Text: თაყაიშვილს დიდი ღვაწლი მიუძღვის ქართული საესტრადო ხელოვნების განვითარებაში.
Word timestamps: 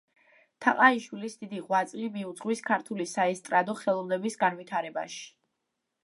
თაყაიშვილს 0.65 1.33
დიდი 1.41 1.59
ღვაწლი 1.65 2.07
მიუძღვის 2.15 2.63
ქართული 2.69 3.05
საესტრადო 3.11 3.75
ხელოვნების 3.81 4.39
განვითარებაში. 4.45 5.21